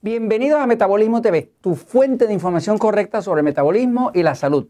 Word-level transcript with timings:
Bienvenidos 0.00 0.60
a 0.60 0.68
Metabolismo 0.68 1.22
TV, 1.22 1.50
tu 1.60 1.74
fuente 1.74 2.28
de 2.28 2.32
información 2.32 2.78
correcta 2.78 3.20
sobre 3.20 3.42
metabolismo 3.42 4.12
y 4.14 4.22
la 4.22 4.36
salud. 4.36 4.68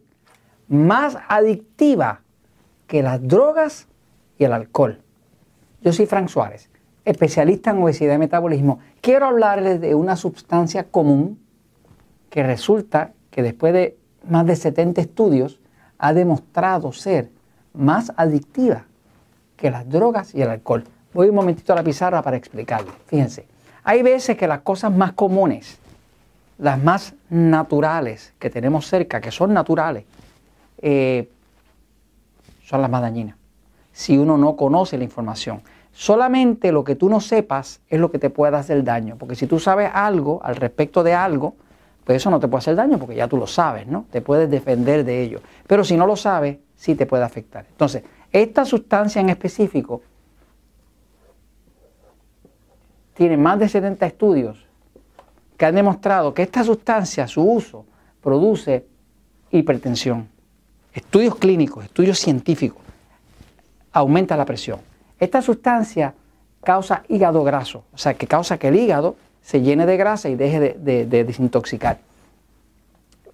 Más 0.68 1.18
adictiva 1.28 2.22
que 2.86 3.02
las 3.02 3.20
drogas 3.28 3.88
y 4.38 4.44
el 4.44 4.54
alcohol. 4.54 5.02
Yo 5.82 5.92
soy 5.92 6.06
Frank 6.06 6.28
Suárez, 6.28 6.70
especialista 7.04 7.72
en 7.72 7.82
obesidad 7.82 8.14
y 8.14 8.18
metabolismo. 8.18 8.78
Quiero 9.02 9.26
hablarles 9.26 9.82
de 9.82 9.94
una 9.94 10.16
sustancia 10.16 10.84
común 10.84 11.38
que 12.30 12.42
resulta 12.42 13.12
que 13.30 13.42
después 13.42 13.74
de 13.74 13.98
más 14.26 14.46
de 14.46 14.56
70 14.56 15.02
estudios 15.02 15.60
ha 15.98 16.14
demostrado 16.14 16.90
ser 16.94 17.30
más 17.74 18.14
adictiva 18.16 18.86
que 19.58 19.70
las 19.70 19.86
drogas 19.90 20.34
y 20.34 20.40
el 20.40 20.48
alcohol. 20.48 20.84
Voy 21.12 21.28
un 21.28 21.34
momentito 21.34 21.74
a 21.74 21.76
la 21.76 21.82
pizarra 21.82 22.22
para 22.22 22.38
explicarles. 22.38 22.94
Fíjense, 23.04 23.46
hay 23.84 24.02
veces 24.02 24.36
que 24.36 24.46
las 24.46 24.60
cosas 24.60 24.92
más 24.92 25.12
comunes, 25.12 25.78
las 26.58 26.82
más 26.82 27.14
naturales 27.30 28.32
que 28.38 28.50
tenemos 28.50 28.86
cerca, 28.86 29.20
que 29.20 29.30
son 29.30 29.54
naturales, 29.54 30.04
eh, 30.80 31.28
son 32.64 32.82
las 32.82 32.90
más 32.90 33.02
dañinas. 33.02 33.36
Si 33.92 34.16
uno 34.18 34.36
no 34.36 34.56
conoce 34.56 34.98
la 34.98 35.04
información. 35.04 35.62
Solamente 35.92 36.70
lo 36.70 36.84
que 36.84 36.94
tú 36.94 37.08
no 37.08 37.20
sepas 37.20 37.80
es 37.88 37.98
lo 37.98 38.10
que 38.10 38.18
te 38.18 38.30
puede 38.30 38.56
hacer 38.56 38.84
daño. 38.84 39.16
Porque 39.18 39.34
si 39.34 39.46
tú 39.46 39.58
sabes 39.58 39.90
algo 39.92 40.40
al 40.44 40.54
respecto 40.54 41.02
de 41.02 41.14
algo, 41.14 41.56
pues 42.04 42.16
eso 42.16 42.30
no 42.30 42.38
te 42.38 42.46
puede 42.46 42.60
hacer 42.60 42.76
daño 42.76 42.98
porque 42.98 43.16
ya 43.16 43.26
tú 43.26 43.36
lo 43.36 43.46
sabes, 43.46 43.86
¿no? 43.86 44.06
Te 44.10 44.20
puedes 44.20 44.48
defender 44.48 45.04
de 45.04 45.22
ello. 45.22 45.40
Pero 45.66 45.84
si 45.84 45.96
no 45.96 46.06
lo 46.06 46.16
sabes, 46.16 46.58
sí 46.76 46.94
te 46.94 47.04
puede 47.04 47.24
afectar. 47.24 47.66
Entonces, 47.68 48.04
esta 48.32 48.64
sustancia 48.64 49.20
en 49.20 49.30
específico 49.30 50.02
tiene 53.18 53.36
más 53.36 53.58
de 53.58 53.68
70 53.68 54.06
estudios 54.06 54.64
que 55.56 55.66
han 55.66 55.74
demostrado 55.74 56.32
que 56.32 56.42
esta 56.42 56.62
sustancia, 56.62 57.26
su 57.26 57.42
uso, 57.42 57.84
produce 58.22 58.86
hipertensión. 59.50 60.28
Estudios 60.94 61.34
clínicos, 61.34 61.84
estudios 61.84 62.20
científicos, 62.20 62.80
aumenta 63.90 64.36
la 64.36 64.44
presión. 64.44 64.78
Esta 65.18 65.42
sustancia 65.42 66.14
causa 66.62 67.02
hígado 67.08 67.42
graso, 67.42 67.82
o 67.92 67.98
sea, 67.98 68.14
que 68.14 68.28
causa 68.28 68.56
que 68.56 68.68
el 68.68 68.76
hígado 68.76 69.16
se 69.42 69.62
llene 69.62 69.84
de 69.84 69.96
grasa 69.96 70.28
y 70.28 70.36
deje 70.36 70.60
de, 70.78 71.04
de 71.04 71.24
desintoxicar. 71.24 71.98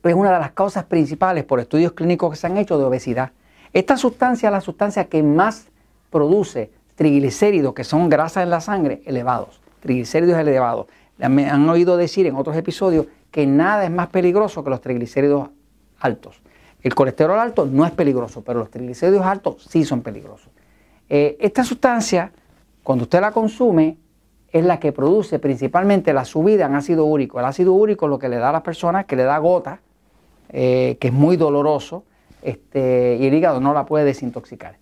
Es 0.02 0.14
una 0.14 0.32
de 0.32 0.38
las 0.38 0.52
causas 0.52 0.84
principales 0.84 1.44
por 1.44 1.60
estudios 1.60 1.92
clínicos 1.92 2.30
que 2.30 2.36
se 2.36 2.46
han 2.46 2.56
hecho 2.56 2.78
de 2.78 2.84
obesidad. 2.84 3.32
Esta 3.74 3.98
sustancia 3.98 4.48
es 4.48 4.52
la 4.52 4.62
sustancia 4.62 5.04
que 5.08 5.22
más 5.22 5.66
produce 6.08 6.70
triglicéridos, 6.94 7.74
que 7.74 7.84
son 7.84 8.08
grasas 8.08 8.44
en 8.44 8.50
la 8.50 8.62
sangre, 8.62 9.02
elevados. 9.04 9.60
Triglicéridos 9.84 10.38
elevados. 10.38 10.86
Me 11.18 11.50
han 11.50 11.68
oído 11.68 11.98
decir 11.98 12.26
en 12.26 12.36
otros 12.36 12.56
episodios 12.56 13.04
que 13.30 13.46
nada 13.46 13.84
es 13.84 13.90
más 13.90 14.08
peligroso 14.08 14.64
que 14.64 14.70
los 14.70 14.80
triglicéridos 14.80 15.50
altos. 16.00 16.40
El 16.80 16.94
colesterol 16.94 17.38
alto 17.38 17.66
no 17.66 17.84
es 17.84 17.92
peligroso, 17.92 18.42
pero 18.42 18.60
los 18.60 18.70
triglicéridos 18.70 19.26
altos 19.26 19.66
sí 19.68 19.84
son 19.84 20.00
peligrosos. 20.00 20.48
Eh, 21.10 21.36
esta 21.38 21.64
sustancia, 21.64 22.32
cuando 22.82 23.02
usted 23.02 23.20
la 23.20 23.30
consume, 23.30 23.98
es 24.50 24.64
la 24.64 24.80
que 24.80 24.90
produce 24.90 25.38
principalmente 25.38 26.14
la 26.14 26.24
subida 26.24 26.64
en 26.64 26.76
ácido 26.76 27.04
úrico. 27.04 27.38
El 27.38 27.44
ácido 27.44 27.74
úrico 27.74 28.06
es 28.06 28.10
lo 28.10 28.18
que 28.18 28.30
le 28.30 28.36
da 28.36 28.48
a 28.48 28.52
las 28.52 28.62
personas, 28.62 29.04
que 29.04 29.16
le 29.16 29.24
da 29.24 29.36
gota, 29.36 29.80
eh, 30.48 30.96
que 30.98 31.08
es 31.08 31.12
muy 31.12 31.36
doloroso, 31.36 32.04
este, 32.40 33.18
y 33.20 33.26
el 33.26 33.34
hígado 33.34 33.60
no 33.60 33.74
la 33.74 33.84
puede 33.84 34.06
desintoxicar. 34.06 34.76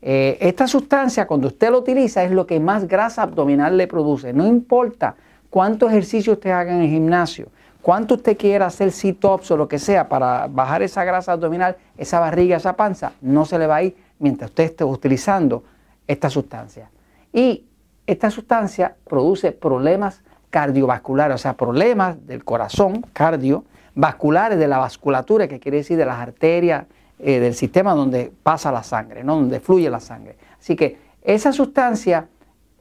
Eh, 0.00 0.38
esta 0.40 0.66
sustancia, 0.66 1.26
cuando 1.26 1.48
usted 1.48 1.70
la 1.70 1.78
utiliza, 1.78 2.22
es 2.22 2.30
lo 2.30 2.46
que 2.46 2.60
más 2.60 2.86
grasa 2.86 3.22
abdominal 3.22 3.76
le 3.76 3.86
produce. 3.86 4.32
No 4.32 4.46
importa 4.46 5.16
cuánto 5.50 5.88
ejercicio 5.88 6.34
usted 6.34 6.50
haga 6.50 6.72
en 6.72 6.82
el 6.82 6.88
gimnasio, 6.88 7.48
cuánto 7.82 8.14
usted 8.14 8.36
quiera 8.36 8.66
hacer 8.66 8.92
sit-ups 8.92 9.50
o 9.50 9.56
lo 9.56 9.66
que 9.66 9.78
sea 9.78 10.08
para 10.08 10.46
bajar 10.46 10.82
esa 10.82 11.04
grasa 11.04 11.32
abdominal, 11.32 11.76
esa 11.96 12.20
barriga, 12.20 12.56
esa 12.56 12.74
panza, 12.74 13.12
no 13.20 13.44
se 13.44 13.58
le 13.58 13.66
va 13.66 13.76
a 13.76 13.82
ir 13.82 13.96
mientras 14.18 14.50
usted 14.50 14.64
esté 14.64 14.84
utilizando 14.84 15.64
esta 16.06 16.30
sustancia. 16.30 16.90
Y 17.32 17.64
esta 18.06 18.30
sustancia 18.30 18.96
produce 19.06 19.52
problemas 19.52 20.22
cardiovasculares, 20.50 21.34
o 21.34 21.38
sea, 21.38 21.54
problemas 21.54 22.26
del 22.26 22.44
corazón, 22.44 23.04
cardiovasculares, 23.12 24.58
de 24.58 24.68
la 24.68 24.78
vasculatura, 24.78 25.48
que 25.48 25.60
quiere 25.60 25.78
decir 25.78 25.98
de 25.98 26.06
las 26.06 26.18
arterias, 26.18 26.86
eh, 27.20 27.40
del 27.40 27.54
sistema 27.54 27.94
donde 27.94 28.32
pasa 28.42 28.70
la 28.70 28.84
sangre, 28.84 29.24
¿no? 29.24 29.34
donde 29.34 29.58
fluye 29.58 29.90
la 29.90 29.98
sangre. 29.98 30.36
Así 30.58 30.76
que 30.76 30.98
esa 31.22 31.52
sustancia 31.52 32.28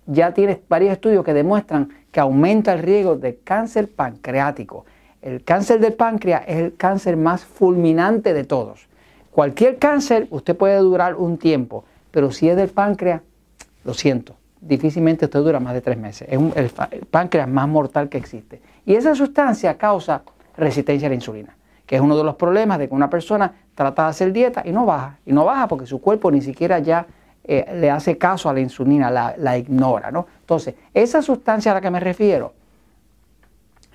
ya 0.05 0.31
tiene 0.31 0.61
varios 0.69 0.93
estudios 0.93 1.25
que 1.25 1.33
demuestran 1.33 1.89
que 2.11 2.19
aumenta 2.19 2.73
el 2.73 2.79
riesgo 2.79 3.15
de 3.15 3.37
cáncer 3.37 3.89
pancreático. 3.91 4.85
El 5.23 5.43
cáncer 5.43 5.79
del 5.79 5.93
páncreas 5.93 6.43
es 6.47 6.57
el 6.57 6.75
cáncer 6.75 7.17
más 7.17 7.43
fulminante 7.43 8.33
de 8.33 8.43
todos. 8.43 8.87
Cualquier 9.31 9.79
cáncer 9.79 10.27
usted 10.29 10.55
puede 10.55 10.77
durar 10.77 11.15
un 11.15 11.39
tiempo, 11.39 11.83
pero 12.11 12.31
si 12.31 12.47
es 12.47 12.55
del 12.55 12.69
páncreas, 12.69 13.21
lo 13.83 13.95
siento, 13.95 14.35
difícilmente 14.61 15.25
usted 15.25 15.39
dura 15.39 15.59
más 15.59 15.73
de 15.73 15.81
tres 15.81 15.97
meses. 15.97 16.27
Es 16.31 16.39
el 16.55 17.05
páncreas 17.05 17.49
más 17.49 17.67
mortal 17.67 18.07
que 18.07 18.19
existe. 18.19 18.61
Y 18.85 18.93
esa 18.93 19.15
sustancia 19.15 19.77
causa 19.79 20.21
resistencia 20.55 21.07
a 21.07 21.09
la 21.09 21.15
insulina 21.15 21.56
que 21.87 21.95
es 21.95 22.01
uno 22.01 22.17
de 22.17 22.23
los 22.23 22.35
problemas 22.35 22.77
de 22.77 22.89
que 22.89 22.93
una 22.93 23.09
persona 23.09 23.55
trata 23.73 24.03
de 24.03 24.09
hacer 24.09 24.33
dieta 24.33 24.61
y 24.65 24.71
no 24.71 24.85
baja, 24.85 25.17
y 25.25 25.31
no 25.31 25.45
baja 25.45 25.67
porque 25.67 25.87
su 25.87 25.99
cuerpo 26.01 26.29
ni 26.29 26.41
siquiera 26.41 26.79
ya 26.79 27.07
eh, 27.45 27.65
le 27.75 27.89
hace 27.89 28.17
caso 28.17 28.49
a 28.49 28.53
la 28.53 28.59
insulina, 28.59 29.09
la, 29.09 29.57
ignora, 29.57 30.11
¿no? 30.11 30.27
Entonces, 30.41 30.75
esa 30.93 31.21
sustancia 31.21 31.71
a 31.71 31.75
la 31.75 31.81
que 31.81 31.89
me 31.89 32.01
refiero 32.01 32.53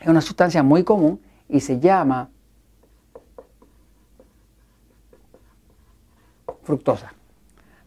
es 0.00 0.08
una 0.08 0.22
sustancia 0.22 0.62
muy 0.62 0.84
común 0.84 1.20
y 1.50 1.60
se 1.60 1.78
llama 1.78 2.30
fructosa. 6.62 7.12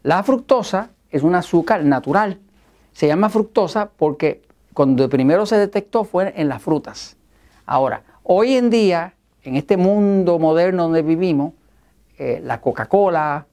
La 0.04 0.22
fructosa 0.22 0.92
es 1.10 1.24
un 1.24 1.34
azúcar 1.34 1.84
natural. 1.84 2.40
Se 2.94 3.08
llama 3.08 3.30
fructosa 3.30 3.90
porque 3.98 4.44
cuando 4.74 5.10
primero 5.10 5.48
se 5.48 5.58
detectó 5.58 6.04
fue 6.04 6.32
en 6.36 6.48
las 6.48 6.62
frutas. 6.62 7.18
Ahora, 7.66 8.04
hoy 8.22 8.56
en 8.56 8.70
día 8.70 9.16
en 9.46 9.56
este 9.56 9.78
mundo 9.78 10.40
moderno 10.40 10.84
donde 10.84 11.04
vivimos, 11.04 11.54
eh, 12.18 12.42
la 12.44 12.60
Coca-Cola, 12.60 13.46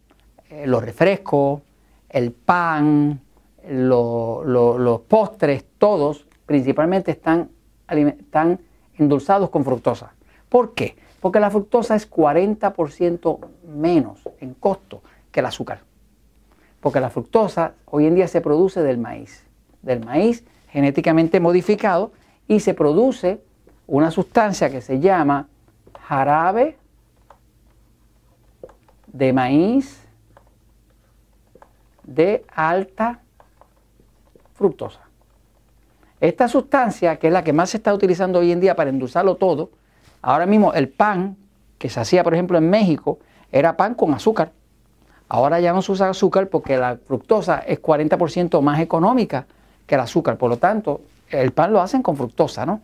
eh, 0.49 0.67
los 0.67 0.83
refrescos, 0.83 1.61
el 2.09 2.33
pan, 2.33 3.21
los 3.69 5.01
postres, 5.03 5.65
todos 5.79 6.27
principalmente 6.47 7.13
están, 7.13 7.51
están 7.89 8.59
endulzados 8.99 9.51
con 9.51 9.65
fructosa. 9.65 10.15
¿Por 10.49 10.75
qué? 10.75 10.97
Porque 11.21 11.41
la 11.41 11.51
fructosa 11.51 11.95
es 11.95 12.11
40% 12.11 13.39
menos 13.75 14.21
en 14.41 14.55
costo 14.55 15.03
que 15.31 15.41
el 15.41 15.47
azúcar. 15.47 15.81
Porque 16.81 17.01
la 17.01 17.11
fructosa 17.11 17.75
hoy 17.87 18.07
en 18.07 18.15
día 18.15 18.29
se 18.29 18.41
produce 18.41 18.83
del 18.83 18.99
maíz, 18.99 19.45
del 19.83 20.05
maíz 20.05 20.45
genéticamente 20.69 21.39
modificado 21.39 22.13
y 22.49 22.61
se 22.61 22.75
produce 22.75 23.41
una 23.87 24.11
sustancia 24.11 24.71
que 24.71 24.81
se 24.81 24.99
llama 24.99 25.49
jarabe 26.01 26.77
de 29.07 29.33
maíz 29.33 30.03
de 32.05 32.45
alta 32.55 33.21
fructosa. 34.55 35.01
Esta 36.21 36.49
sustancia, 36.49 37.17
que 37.19 37.27
es 37.27 37.33
la 37.33 37.43
que 37.43 37.53
más 37.53 37.71
se 37.71 37.79
está 37.79 37.93
utilizando 37.93 38.39
hoy 38.39 38.53
en 38.53 38.61
día 38.61 38.77
para 38.77 38.91
endulzarlo 38.91 39.37
todo, 39.37 39.71
ahora 40.21 40.47
mismo 40.47 40.73
el 40.73 40.89
pan 40.89 41.37
que 41.79 41.89
se 41.89 42.01
hacía, 42.01 42.23
por 42.23 42.35
ejemplo, 42.35 42.59
en 42.59 42.71
México, 42.71 43.19
era 43.51 43.77
pan 43.77 43.95
con 43.95 44.15
azúcar. 44.15 44.53
Ahora 45.29 45.61
ya 45.61 45.73
no 45.73 45.83
se 45.83 45.93
usa 45.93 46.09
azúcar 46.09 46.49
porque 46.49 46.77
la 46.77 46.97
fructosa 46.97 47.59
es 47.61 47.83
40% 47.83 48.61
más 48.61 48.81
económica 48.81 49.47
que 49.87 49.95
el 49.97 50.01
azúcar. 50.01 50.37
Por 50.37 50.51
lo 50.51 50.59
tanto, 50.59 51.01
el 51.29 51.53
pan 51.53 51.73
lo 51.73 51.81
hacen 51.81 52.03
con 52.03 52.17
fructosa, 52.17 52.65
¿no? 52.65 52.81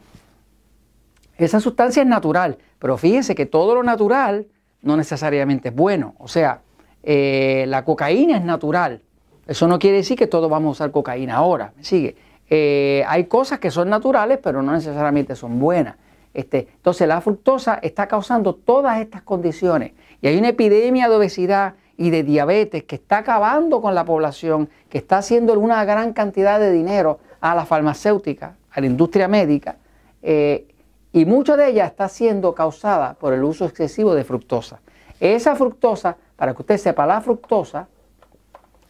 Esa 1.39 1.61
sustancia 1.61 2.03
es 2.03 2.09
natural, 2.09 2.59
pero 2.79 2.99
fíjense 2.99 3.35
que 3.35 3.47
todo 3.47 3.75
lo 3.75 3.83
natural 3.83 4.47
no 4.83 4.97
necesariamente 4.97 5.69
es 5.69 5.75
bueno. 5.75 6.15
O 6.19 6.29
sea, 6.29 6.61
eh, 7.03 7.65
la 7.69 7.85
cocaína 7.85 8.37
es 8.37 8.45
natural. 8.45 9.03
Eso 9.47 9.67
no 9.69 9.79
quiere 9.79 9.99
decir 9.99 10.19
que 10.19 10.27
todos 10.27 10.51
vamos 10.51 10.69
a 10.69 10.73
usar 10.73 10.91
cocaína 10.91 11.37
ahora. 11.37 11.73
¿Me 11.77 11.85
sigue? 11.85 12.17
Eh, 12.51 13.05
hay 13.07 13.25
cosas 13.25 13.61
que 13.61 13.71
son 13.71 13.89
naturales, 13.89 14.39
pero 14.43 14.63
no 14.63 14.73
necesariamente 14.73 15.37
son 15.37 15.59
buenas. 15.59 15.97
Este, 16.35 16.69
entonces, 16.77 17.07
la 17.09 17.21
fructosa 17.21 17.79
está 17.83 18.09
causando 18.09 18.55
todas 18.55 19.01
estas 19.01 19.23
condiciones. 19.23 19.93
Y 20.21 20.27
hay 20.27 20.37
una 20.37 20.49
epidemia 20.49 21.09
de 21.09 21.17
obesidad 21.17 21.75
y 21.97 22.11
de 22.11 22.23
diabetes 22.23 22.85
que 22.85 22.97
está 22.97 23.19
acabando 23.19 23.81
con 23.81 23.95
la 23.95 24.05
población, 24.05 24.69
que 24.89 24.99
está 24.99 25.19
haciendo 25.19 25.59
una 25.59 25.85
gran 25.85 26.13
cantidad 26.13 26.61
de 26.61 26.71
dinero 26.73 27.21
a 27.41 27.55
la 27.55 27.65
farmacéutica, 27.65 28.57
a 28.71 28.81
la 28.81 28.87
industria 28.87 29.29
médica. 29.29 29.77
Eh, 30.23 30.67
y 31.13 31.25
mucha 31.25 31.57
de 31.57 31.69
ella 31.69 31.87
está 31.87 32.09
siendo 32.09 32.55
causada 32.55 33.15
por 33.15 33.33
el 33.33 33.43
uso 33.43 33.65
excesivo 33.65 34.15
de 34.15 34.25
fructosa. 34.25 34.81
Esa 35.21 35.57
fructosa, 35.57 36.17
para 36.37 36.55
que 36.55 36.63
usted 36.63 36.77
sepa, 36.77 37.07
la 37.07 37.21
fructosa, 37.21 37.89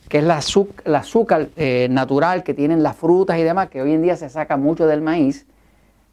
que 0.08 0.18
es 0.18 0.24
la 0.24 0.38
azúcar, 0.38 1.48
eh, 1.56 1.86
natural 1.90 2.42
que 2.42 2.54
tienen 2.54 2.82
las 2.82 2.96
frutas 2.96 3.38
y 3.38 3.42
demás, 3.42 3.68
que 3.68 3.82
hoy 3.82 3.92
en 3.92 4.02
día 4.02 4.16
se 4.16 4.28
saca 4.28 4.56
mucho 4.56 4.86
del 4.86 5.00
maíz, 5.00 5.46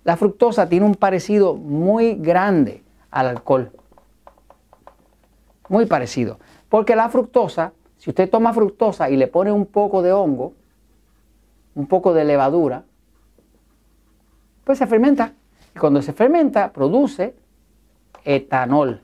la 0.03 0.17
fructosa 0.17 0.69
tiene 0.69 0.85
un 0.85 0.95
parecido 0.95 1.55
muy 1.55 2.15
grande 2.15 2.83
al 3.09 3.27
alcohol. 3.27 3.71
Muy 5.67 5.87
parecido. 5.87 6.39
Porque 6.69 6.95
la 6.95 7.09
fructosa, 7.09 7.73
si 7.97 8.11
usted 8.11 8.29
toma 8.29 8.53
fructosa 8.53 9.09
y 9.09 9.17
le 9.17 9.27
pone 9.27 9.51
un 9.51 9.65
poco 9.65 10.01
de 10.03 10.13
hongo, 10.13 10.53
un 11.73 11.87
poco 11.87 12.13
de 12.13 12.23
levadura, 12.23 12.83
pues 14.63 14.77
se 14.77 14.87
fermenta. 14.87 15.33
Y 15.75 15.79
cuando 15.79 16.01
se 16.01 16.13
fermenta, 16.13 16.71
produce 16.71 17.35
etanol. 18.23 19.01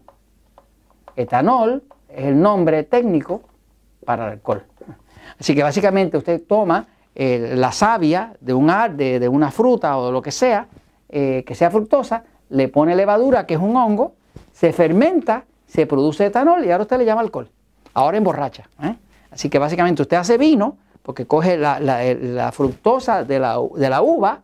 Etanol 1.16 1.84
es 2.08 2.26
el 2.26 2.42
nombre 2.42 2.84
técnico 2.84 3.42
para 4.06 4.28
el 4.28 4.32
alcohol. 4.34 4.64
Así 5.38 5.54
que 5.54 5.64
básicamente 5.64 6.18
usted 6.18 6.42
toma 6.48 6.88
eh, 7.14 7.56
la 7.58 7.74
savia 7.74 8.34
de, 8.40 8.54
un, 8.54 8.72
de, 8.96 9.20
de, 9.20 9.28
una 9.28 9.52
fruta 9.52 9.98
o 9.98 10.06
de 10.06 10.12
lo 10.14 10.22
que 10.22 10.32
sea, 10.32 10.68
eh, 11.10 11.44
que 11.46 11.56
sea 11.56 11.70
fructosa, 11.70 12.24
le 12.50 12.70
pone 12.70 12.96
levadura, 12.96 13.46
que 13.46 13.56
es 13.56 13.60
un 13.60 13.76
hongo, 13.76 14.14
se 14.54 14.72
fermenta, 14.72 15.44
se 15.66 15.86
produce 15.86 16.26
etanol 16.26 16.66
y 16.66 16.72
ahora 16.72 16.84
usted 16.84 16.98
le 16.98 17.06
llama 17.06 17.22
alcohol. 17.22 17.50
Ahora 17.94 18.18
emborracha. 18.18 18.70
¿eh? 18.82 18.96
Así 19.30 19.50
que 19.50 19.60
básicamente 19.60 20.02
usted 20.02 20.18
hace 20.18 20.38
vino, 20.38 20.78
porque 21.04 21.26
coge 21.26 21.58
la, 21.58 22.52
fructosa 22.54 23.26
de 23.26 23.40
la, 23.40 23.58
de 23.76 23.90
la 23.90 24.02
uva, 24.02 24.42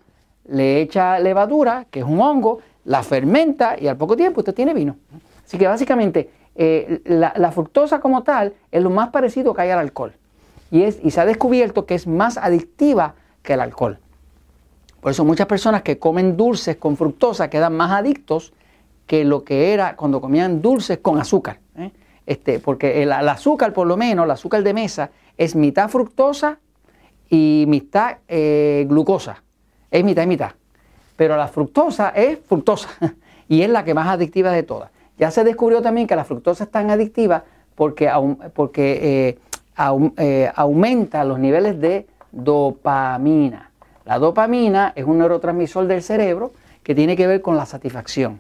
le 0.48 0.82
echa 0.82 1.20
levadura, 1.20 1.86
que 1.90 2.00
es 2.00 2.06
un 2.06 2.20
hongo, 2.20 2.60
la 2.86 3.04
fermenta 3.04 3.76
y 3.80 3.88
al 3.88 3.98
poco 3.98 4.16
tiempo 4.16 4.42
usted 4.42 4.54
tiene 4.54 4.74
vino. 4.74 4.96
Así 5.46 5.58
que 5.58 5.68
básicamente 5.68 6.30
eh, 6.56 7.02
la, 7.06 7.52
fructosa 7.52 8.00
como 8.00 8.24
tal 8.24 8.54
es 8.72 8.82
lo 8.82 8.90
más 8.90 9.10
parecido 9.10 9.54
que 9.54 9.62
hay 9.62 9.70
al 9.70 9.80
alcohol. 9.80 10.14
Y, 10.72 10.84
es, 10.84 11.00
y 11.04 11.12
se 11.12 11.22
ha 11.22 11.26
descubierto 11.26 11.86
que 11.86 11.96
es 11.96 12.08
más 12.08 12.38
adictiva 12.38 13.16
que 13.44 13.54
el 13.54 13.62
alcohol. 13.62 14.00
Por 15.02 15.12
eso 15.12 15.24
muchas 15.24 15.48
personas 15.48 15.84
que 15.84 16.00
comen 16.00 16.36
dulces 16.36 16.78
con 16.78 16.98
fructosa 16.98 17.50
quedan 17.50 17.76
más 17.76 17.92
adictos 17.92 18.54
que 19.06 19.24
lo 19.24 19.44
que 19.44 19.74
era 19.74 19.96
cuando 19.96 20.20
comían 20.20 20.62
dulces 20.62 20.98
con 20.98 21.20
azúcar. 21.20 21.60
¿eh? 21.78 21.92
Este, 22.26 22.60
porque 22.60 23.04
el, 23.04 23.12
azúcar, 23.12 23.72
por 23.72 23.88
lo 23.88 23.96
menos, 23.96 24.26
el 24.26 24.32
azúcar 24.32 24.64
de 24.64 24.74
mesa, 24.74 25.12
es 25.38 25.56
mitad 25.56 25.88
fructosa 25.90 26.60
y 27.30 27.66
mitad 27.68 28.18
eh, 28.28 28.86
glucosa. 28.90 29.44
Es 29.92 30.04
mitad 30.04 30.24
y 30.24 30.28
mitad. 30.28 30.52
Pero 31.16 31.36
la 31.38 31.48
fructosa 31.48 32.10
es 32.10 32.40
fructosa 32.40 32.90
y 33.48 33.62
es 33.62 33.70
la 33.70 33.84
que 33.84 33.94
más 33.94 34.08
adictiva 34.08 34.52
de 34.52 34.64
todas. 34.64 34.92
Ya 35.18 35.32
se 35.32 35.44
descubrió 35.44 35.82
también 35.82 36.08
que 36.08 36.16
la 36.16 36.24
fructosa 36.24 36.66
es 36.66 36.72
tan 36.72 36.92
adictiva 36.92 37.44
porque, 37.76 38.08
eh, 38.08 39.40
eh, 40.18 40.52
aumenta 40.56 41.24
los 41.24 41.40
niveles 41.40 41.80
de 41.80 42.08
dopamina. 42.32 43.72
La 44.06 44.20
dopamina 44.20 44.94
es 44.96 45.06
un 45.06 45.18
neurotransmisor 45.18 45.86
del 45.88 46.02
cerebro 46.02 46.54
que 46.84 46.96
tiene 46.96 47.16
que 47.16 47.28
ver 47.28 47.42
con 47.42 47.58
la 47.58 47.66
satisfacción, 47.66 48.40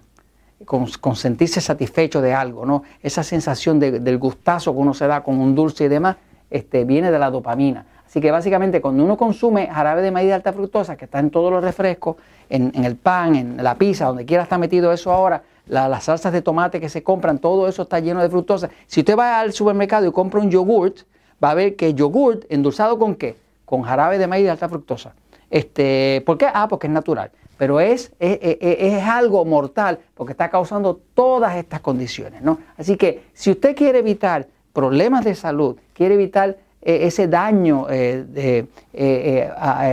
con, 0.65 0.87
sentirse 1.15 1.61
satisfecho 1.61 2.21
de 2.21 2.33
algo, 2.33 2.65
¿no? 2.65 2.83
Esa 3.01 3.23
sensación 3.23 3.79
del 3.79 4.17
gustazo 4.17 4.71
que 4.71 4.79
uno 4.79 4.93
se 4.93 5.05
da 5.07 5.21
con 5.23 5.39
un 5.39 5.53
dulce 5.53 5.85
y 5.85 5.87
demás, 5.89 6.15
este, 6.49 6.85
viene 6.85 7.11
de 7.11 7.19
la 7.19 7.29
dopamina. 7.29 7.85
Así 8.07 8.21
que 8.21 8.31
básicamente 8.31 8.79
cuando 8.79 9.03
uno 9.03 9.17
consume 9.17 9.67
jarabe 9.67 10.01
de 10.01 10.11
maíz 10.11 10.29
de 10.29 10.33
alta 10.33 10.53
fructosa, 10.53 10.95
que 10.95 11.05
está 11.05 11.19
en 11.19 11.29
todos 11.29 11.51
los 11.51 11.61
refrescos, 11.61 12.15
en, 12.49 12.71
el 12.85 12.95
pan, 12.95 13.35
en 13.35 13.61
la 13.61 13.75
pizza, 13.75 14.05
donde 14.05 14.25
quiera 14.25 14.43
está 14.43 14.57
metido 14.57 14.93
eso 14.93 15.11
ahora, 15.11 15.43
las 15.67 16.05
salsas 16.05 16.31
de 16.31 16.41
tomate 16.41 16.79
que 16.79 16.87
se 16.87 17.03
compran, 17.03 17.39
todo 17.39 17.67
eso 17.67 17.81
está 17.81 17.99
lleno 17.99 18.21
de 18.21 18.29
fructosa. 18.29 18.69
Si 18.87 19.01
usted 19.01 19.17
va 19.17 19.41
al 19.41 19.51
supermercado 19.51 20.07
y 20.07 20.11
compra 20.13 20.39
un 20.39 20.49
yogurt, 20.49 20.99
va 21.43 21.51
a 21.51 21.53
ver 21.53 21.75
que 21.75 21.93
yogurt 21.93 22.45
endulzado 22.49 22.97
con 22.97 23.15
qué? 23.15 23.35
Con 23.65 23.81
jarabe 23.81 24.17
de 24.17 24.27
maíz 24.27 24.45
de 24.45 24.51
alta 24.51 24.69
fructosa. 24.69 25.13
Este, 25.49 26.23
¿Por 26.25 26.37
qué? 26.37 26.47
Ah, 26.51 26.69
porque 26.69 26.87
es 26.87 26.93
natural. 26.93 27.31
Pero 27.57 27.81
es, 27.81 28.13
es, 28.19 29.03
algo 29.03 29.43
mortal 29.43 29.99
porque 30.13 30.31
está 30.31 30.49
causando 30.49 31.01
todas 31.13 31.55
estas 31.55 31.81
condiciones. 31.81 32.41
¿no? 32.41 32.59
Así 32.77 32.95
que 32.95 33.23
si 33.33 33.51
usted 33.51 33.75
quiere 33.75 33.99
evitar 33.99 34.47
problemas 34.73 35.25
de 35.25 35.33
salud, 35.33 35.75
quiere 35.93 36.13
evitar 36.13 36.55
ese 36.81 37.27
daño 37.27 37.87
eh, 37.89 38.65
eh, 38.93 39.51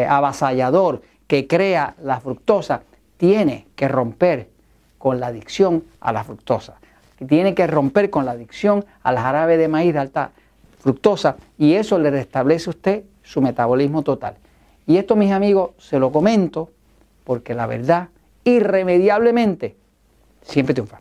avasallador 0.08 1.02
que 1.26 1.46
crea 1.46 1.94
la 2.02 2.20
fructosa, 2.20 2.82
tiene 3.16 3.66
que 3.74 3.88
romper 3.88 4.48
con 4.98 5.20
la 5.20 5.28
adicción 5.28 5.84
a 6.00 6.12
la 6.12 6.24
fructosa. 6.24 6.74
Tiene 7.26 7.54
que 7.54 7.66
romper 7.66 8.10
con 8.10 8.24
la 8.24 8.32
adicción 8.32 8.84
al 9.02 9.18
jarabe 9.18 9.56
de 9.56 9.68
maíz 9.68 9.92
de 9.92 10.00
alta 10.00 10.30
fructosa 10.78 11.36
y 11.58 11.74
eso 11.74 11.98
le 11.98 12.10
restablece 12.10 12.68
a 12.68 12.72
usted 12.72 13.04
su 13.22 13.40
metabolismo 13.40 14.02
total. 14.02 14.36
Y 14.86 14.98
esto, 14.98 15.16
mis 15.16 15.32
amigos, 15.32 15.70
se 15.78 15.98
lo 15.98 16.12
comento 16.12 16.70
porque 17.24 17.54
la 17.54 17.66
verdad 17.66 18.08
irremediablemente 18.44 19.76
siempre 20.42 20.74
triunfa. 20.74 21.00